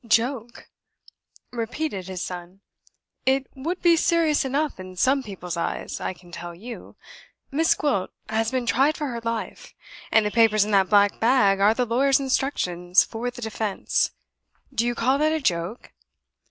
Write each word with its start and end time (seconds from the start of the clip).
"Joke?" 0.07 0.67
repeated 1.51 2.07
his 2.07 2.23
son. 2.23 2.61
"It 3.27 3.45
would 3.53 3.83
be 3.83 3.95
serious 3.95 4.43
enough 4.43 4.79
in 4.79 4.95
some 4.95 5.21
people's 5.21 5.57
eyes, 5.57 5.99
I 6.01 6.11
can 6.13 6.31
tell 6.31 6.55
you. 6.55 6.95
Miss 7.51 7.75
Gwilt 7.75 8.09
has 8.27 8.49
been 8.49 8.65
tried 8.65 8.97
for 8.97 9.05
her 9.09 9.21
life; 9.21 9.75
and 10.11 10.25
the 10.25 10.31
papers 10.31 10.65
in 10.65 10.71
that 10.71 10.89
black 10.89 11.19
bag 11.19 11.59
are 11.59 11.75
the 11.75 11.85
lawyer's 11.85 12.19
instructions 12.19 13.03
for 13.03 13.29
the 13.29 13.43
Defense. 13.43 14.09
Do 14.73 14.87
you 14.87 14.95
call 14.95 15.19
that 15.19 15.31
a 15.33 15.39
joke?" 15.39 15.91